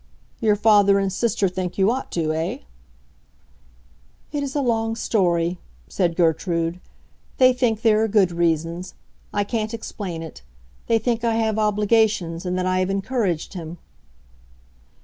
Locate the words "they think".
7.37-7.83, 10.87-11.23